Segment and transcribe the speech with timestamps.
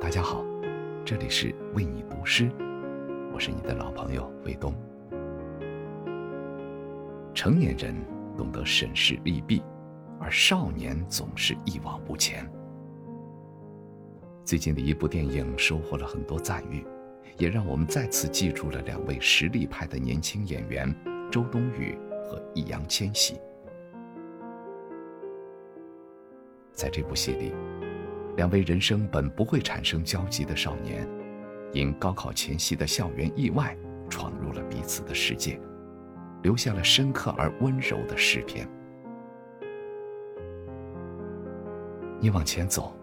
[0.00, 0.42] 大家好
[1.04, 2.50] 这里是为你读诗，
[3.34, 4.74] 我是你的老朋友卫东。
[7.34, 7.94] 成年人
[8.34, 9.62] 懂得审视利弊，
[10.18, 12.50] 而少年总是一往无前。
[14.42, 16.82] 最近的一部电影收获了很多赞誉，
[17.36, 20.92] 也让我们再次记住了两位实力派的年轻演员
[21.30, 23.38] 周冬雨和易烊千玺。
[26.72, 27.52] 在这部戏里，
[28.40, 31.06] 两位人生本不会产生交集的少年，
[31.74, 33.76] 因高考前夕的校园意外，
[34.08, 35.60] 闯入了彼此的世界，
[36.42, 38.66] 留下了深刻而温柔的诗篇。
[42.18, 42.96] 你往前走，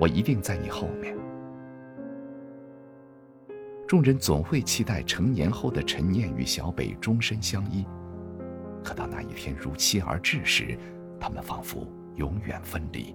[0.00, 1.14] 我一定在你后面。
[3.86, 7.84] 众人总会期待成年后的陈念与小北终身相依，
[8.82, 10.74] 可当那一天如期而至时，
[11.20, 11.86] 他们仿佛……
[12.16, 13.14] 永远分离。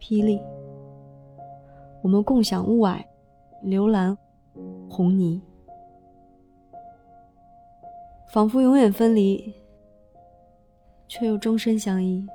[0.00, 0.40] 霹雳，
[2.02, 3.04] 我们共享雾霭、
[3.62, 4.16] 流岚、
[4.88, 5.40] 红泥，
[8.32, 9.54] 仿佛永远分离，
[11.06, 12.26] 却又终身相依。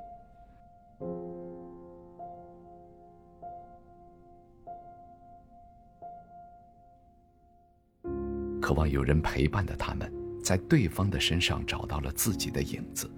[8.62, 10.12] 渴望有人陪伴的他们，
[10.44, 13.10] 在对方的身上找到了自己的影子。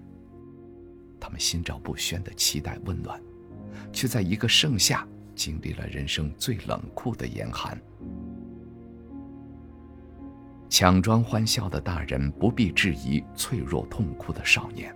[1.19, 3.21] 他们心照不宣的期待温暖，
[3.97, 5.03] 却在一个盛夏
[5.33, 7.75] 经历了人生最冷酷的严寒。
[10.69, 14.95] 强装欢笑的大人不必质疑脆弱痛哭的少年，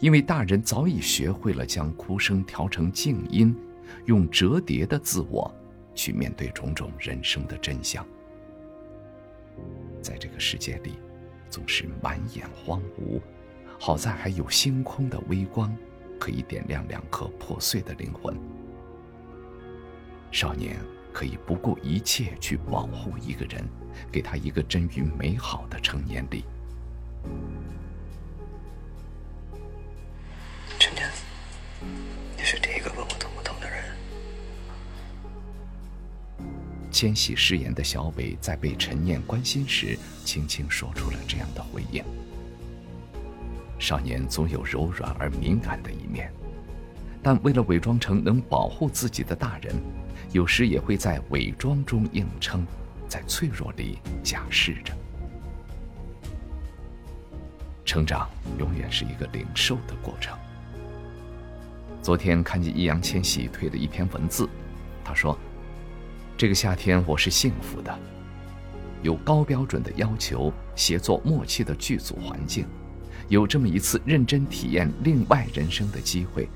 [0.00, 3.56] 因为大人早已学会了将哭声调成静音，
[4.04, 5.50] 用折叠的自我
[5.94, 8.06] 去面对种种人生的真相。
[10.02, 10.98] 在这个世界里，
[11.48, 13.18] 总是满眼荒芜，
[13.78, 15.74] 好在还有星空的微光，
[16.24, 18.34] 可以点亮两颗破碎的灵魂。
[20.32, 20.80] 少年
[21.12, 23.62] 可以不顾一切去保护一个人，
[24.10, 26.42] 给他一个臻于美好的成年礼。
[30.78, 31.06] 陈年，
[32.38, 33.84] 你是第一个问我痛不痛的人。
[36.90, 42.02] 千玺饰演的小北在被陈念关心时，轻轻说出了这样的回应。
[43.84, 46.32] 少年总有柔软而敏感的一面，
[47.22, 49.74] 但为了伪装成能保护自己的大人，
[50.32, 52.66] 有时也会在伪装中硬撑，
[53.06, 54.94] 在脆弱里假释着。
[57.84, 58.26] 成长
[58.58, 60.34] 永远是一个领受的过程。
[62.00, 64.48] 昨天看见易烊千玺推了一篇文字，
[65.04, 65.38] 他说。
[66.38, 67.96] 这个夏天我是幸福的，
[69.02, 72.66] 有高标准的要求、协作默契的剧组环境，
[73.28, 76.48] 有这么一次认真体验另外人生的机会，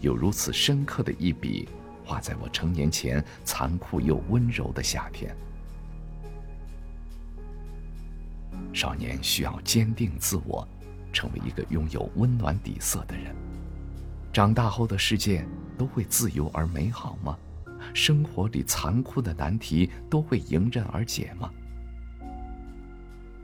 [0.00, 1.68] 有如此深刻的一笔
[2.04, 5.34] 画在我成年前残酷又温柔的夏天。
[8.72, 10.66] 少年需要坚定自我，
[11.12, 13.34] 成为一个拥有温暖底色的人。
[14.32, 15.44] 长大后的世界
[15.76, 17.36] 都会自由而美好吗？
[17.94, 21.50] 生活里残酷的难题都会迎刃而解吗？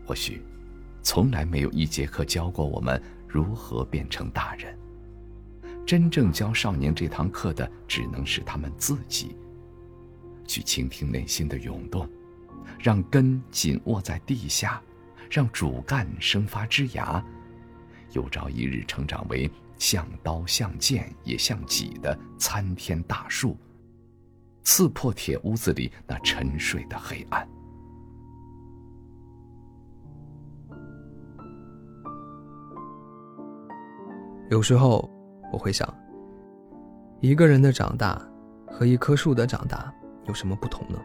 [0.06, 0.42] 或许，
[1.04, 4.76] 从来没有一节课教过我们如何变成大人。
[5.86, 9.36] 真正教少年这堂课的，只能是他们自己。
[10.46, 12.08] 去倾听内心的涌动，
[12.78, 14.82] 让根紧握在地下，
[15.30, 17.22] 让主干生发枝芽，
[18.12, 23.56] 有朝一日成长为像刀像剑也像戟的参天大树。
[24.62, 27.46] 刺破铁屋子里那沉睡的黑暗。
[34.54, 35.10] 有时候
[35.52, 35.92] 我会想，
[37.18, 38.22] 一个人的长大
[38.68, 39.92] 和一棵树的长大
[40.28, 40.96] 有什么不同呢？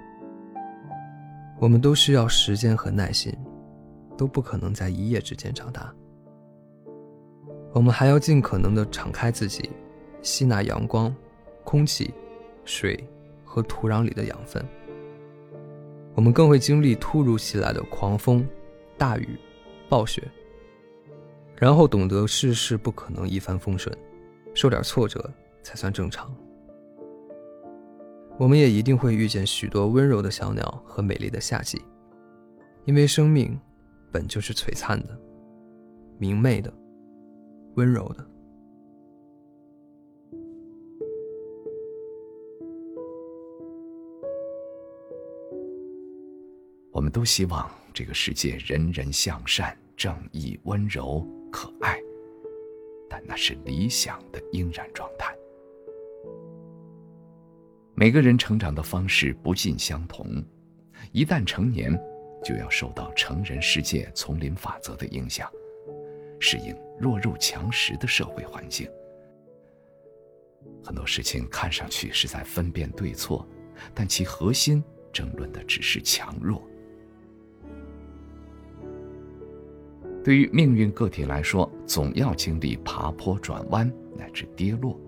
[1.57, 3.36] 我们都需要时间和耐心，
[4.16, 5.92] 都不可能在一夜之间长大。
[7.74, 9.68] 我们还要尽可能的敞开自己，
[10.22, 11.12] 吸纳阳光、
[11.63, 12.13] 空气、
[12.66, 13.04] 水。
[13.44, 14.63] 和土壤里的养分，
[16.13, 18.48] 我们更会经历突如其来的狂风、
[18.95, 19.40] 大雨、
[19.90, 20.22] 暴雪，
[21.60, 23.94] 然后懂得世事不可能一帆风顺，
[24.54, 25.30] 受点挫折
[25.62, 26.34] 才算正常。
[28.38, 31.82] 我们也一定会遇见许多温柔的小鸟和美丽的夏季，
[32.86, 33.60] 因为生命
[34.10, 35.20] 本就是璀璨的、
[36.18, 36.74] 明媚的、
[37.76, 38.26] 温柔的。
[46.94, 52.00] 我们都希望这个世界人人向善、正义、温柔、可爱，
[53.10, 55.36] 但那是理想的应然状态。
[57.96, 60.25] 每个人成长的方式不尽相同，
[61.12, 61.94] 一旦成年，
[62.42, 65.51] 就要受到成人世界丛林法则的影响，
[66.40, 68.90] 适应弱肉强食的社会环境。
[70.81, 73.45] 很多事情看上去是在分辨对错，
[73.94, 74.81] 但其核心
[75.12, 76.66] 争论的只是强弱。
[80.24, 85.00] 对于命运个体来说，总要经历爬坡、转弯乃至跌落，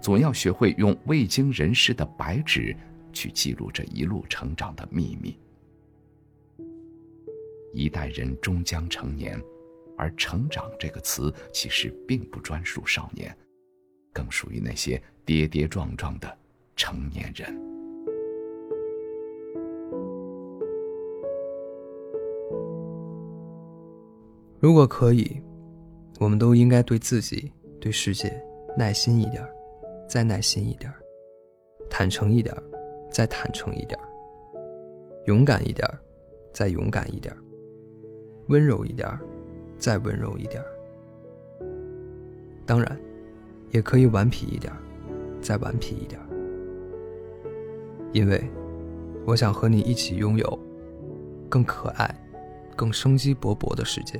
[0.00, 2.74] 总要学会用未经人事的白纸
[3.12, 5.38] 去记录这一路成长的秘密。
[7.72, 9.40] 一代人终将成年，
[9.98, 13.36] 而“成长”这个词其实并不专属少年，
[14.12, 16.38] 更属于那些跌跌撞撞的
[16.74, 17.73] 成年人。
[24.64, 25.42] 如果可以，
[26.18, 28.34] 我们都应该对自己、对世界
[28.78, 29.46] 耐心一点，
[30.08, 30.90] 再耐心一点；
[31.90, 32.56] 坦诚一点，
[33.10, 34.00] 再坦诚一点；
[35.26, 35.86] 勇敢一点，
[36.50, 37.30] 再勇敢一点；
[38.48, 39.06] 温柔一点，
[39.76, 40.64] 再温柔一点。
[42.64, 42.98] 当然，
[43.70, 44.72] 也可以顽皮一点，
[45.42, 46.18] 再顽皮一点。
[48.14, 48.42] 因为，
[49.26, 50.58] 我想和你一起拥有
[51.50, 52.08] 更可爱、
[52.74, 54.18] 更生机勃勃的世界。